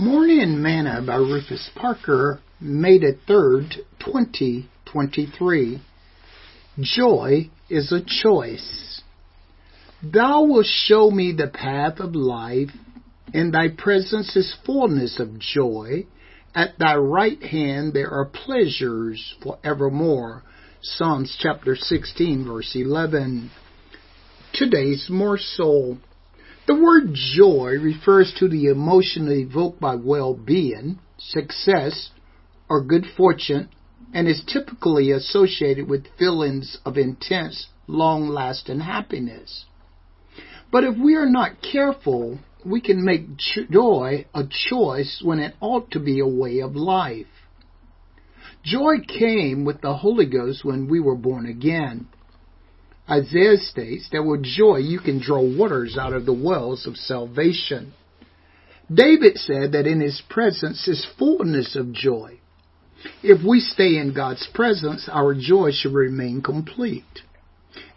Morning 0.00 0.62
Manna 0.62 1.02
by 1.06 1.16
Rufus 1.16 1.68
Parker, 1.74 2.40
May 2.58 2.96
the 2.96 3.18
3rd, 3.28 3.82
2023. 4.02 5.82
Joy 6.80 7.50
is 7.68 7.92
a 7.92 8.00
choice. 8.02 9.02
Thou 10.02 10.44
wilt 10.44 10.64
show 10.64 11.10
me 11.10 11.32
the 11.32 11.48
path 11.48 12.00
of 12.00 12.14
life. 12.14 12.70
In 13.34 13.50
thy 13.50 13.68
presence 13.76 14.34
is 14.36 14.56
fullness 14.64 15.20
of 15.20 15.38
joy. 15.38 16.06
At 16.54 16.78
thy 16.78 16.96
right 16.96 17.42
hand 17.42 17.92
there 17.92 18.10
are 18.10 18.24
pleasures 18.24 19.34
forevermore. 19.42 20.42
Psalms 20.80 21.36
chapter 21.38 21.76
16 21.76 22.46
verse 22.46 22.72
11. 22.74 23.50
Today's 24.54 25.08
morsel. 25.10 25.98
The 26.66 26.74
word 26.74 27.14
joy 27.14 27.78
refers 27.80 28.32
to 28.38 28.48
the 28.48 28.66
emotion 28.66 29.30
evoked 29.30 29.80
by 29.80 29.96
well-being, 29.96 30.98
success, 31.18 32.10
or 32.68 32.84
good 32.84 33.06
fortune, 33.16 33.68
and 34.12 34.28
is 34.28 34.42
typically 34.46 35.10
associated 35.10 35.88
with 35.88 36.06
feelings 36.18 36.78
of 36.84 36.96
intense, 36.96 37.68
long-lasting 37.86 38.80
happiness. 38.80 39.64
But 40.70 40.84
if 40.84 40.96
we 40.96 41.16
are 41.16 41.28
not 41.28 41.62
careful, 41.62 42.38
we 42.64 42.80
can 42.80 43.04
make 43.04 43.36
joy 43.70 44.26
a 44.34 44.44
choice 44.68 45.22
when 45.24 45.40
it 45.40 45.54
ought 45.60 45.90
to 45.92 45.98
be 45.98 46.20
a 46.20 46.26
way 46.26 46.60
of 46.60 46.76
life. 46.76 47.26
Joy 48.62 48.98
came 49.06 49.64
with 49.64 49.80
the 49.80 49.96
Holy 49.96 50.26
Ghost 50.26 50.64
when 50.64 50.88
we 50.88 51.00
were 51.00 51.16
born 51.16 51.46
again. 51.46 52.08
Isaiah 53.08 53.56
states 53.56 54.08
that 54.12 54.22
with 54.22 54.42
joy 54.42 54.78
you 54.78 55.00
can 55.00 55.20
draw 55.20 55.40
waters 55.40 55.96
out 55.98 56.12
of 56.12 56.26
the 56.26 56.32
wells 56.32 56.86
of 56.86 56.96
salvation. 56.96 57.92
David 58.92 59.36
said 59.38 59.72
that 59.72 59.86
in 59.86 60.00
his 60.00 60.22
presence 60.28 60.88
is 60.88 61.06
fullness 61.18 61.76
of 61.76 61.92
joy. 61.92 62.40
If 63.22 63.42
we 63.46 63.60
stay 63.60 63.96
in 63.96 64.12
God's 64.12 64.46
presence, 64.52 65.08
our 65.10 65.34
joy 65.34 65.70
should 65.72 65.94
remain 65.94 66.42
complete. 66.42 67.22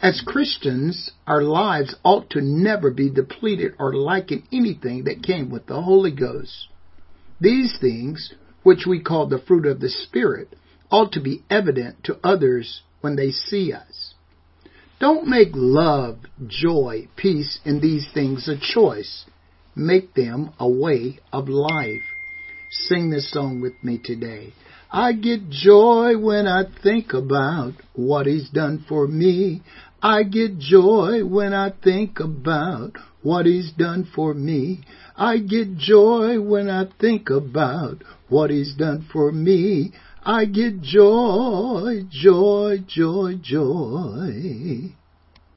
As 0.02 0.22
Christians, 0.22 1.12
our 1.26 1.42
lives 1.42 1.96
ought 2.04 2.30
to 2.32 2.42
never 2.42 2.92
be 2.92 3.10
depleted 3.10 3.74
or 3.80 3.96
lacking 3.96 4.44
anything 4.52 5.06
that 5.06 5.24
came 5.24 5.50
with 5.50 5.66
the 5.66 5.82
Holy 5.82 6.12
Ghost. 6.12 6.68
These 7.42 7.78
things, 7.80 8.34
which 8.64 8.86
we 8.86 9.02
call 9.02 9.28
the 9.28 9.40
fruit 9.40 9.66
of 9.66 9.80
the 9.80 9.90
Spirit, 9.90 10.56
ought 10.92 11.12
to 11.14 11.22
be 11.22 11.44
evident 11.50 12.04
to 12.04 12.20
others 12.24 12.84
when 13.02 13.16
they 13.16 13.32
see 13.32 13.74
us. 13.74 14.03
Don't 15.04 15.28
make 15.28 15.50
love, 15.52 16.20
joy, 16.48 17.10
peace, 17.18 17.60
and 17.66 17.82
these 17.82 18.08
things 18.14 18.48
a 18.48 18.56
choice. 18.58 19.26
Make 19.76 20.14
them 20.14 20.54
a 20.58 20.70
way 20.70 21.20
of 21.34 21.50
life. 21.50 22.04
Sing 22.72 23.10
this 23.10 23.30
song 23.30 23.60
with 23.60 23.74
me 23.84 24.00
today. 24.02 24.54
I 24.90 25.12
get 25.12 25.50
joy 25.50 26.18
when 26.18 26.48
I 26.48 26.64
think 26.82 27.12
about 27.12 27.74
what 27.92 28.28
He's 28.28 28.50
done 28.50 28.86
for 28.88 29.06
me. 29.06 29.62
I 30.02 30.24
get 30.24 30.58
joy 30.58 31.26
when 31.26 31.52
I 31.52 31.72
think 31.84 32.22
about 32.22 32.94
what 33.22 33.46
He's 33.46 33.74
done 33.74 34.08
for 34.16 34.34
me. 34.34 34.86
I 35.18 35.40
get 35.40 35.76
joy 35.76 36.40
when 36.40 36.70
I 36.70 36.86
think 37.02 37.30
about 37.30 37.98
what 38.30 38.52
He's 38.52 38.74
done 38.74 39.06
for 39.12 39.34
me. 39.34 39.92
I 40.26 40.46
get 40.46 40.82
joy, 40.82 42.06
joy, 42.10 42.78
joy, 42.88 43.36
joy. 43.42 44.94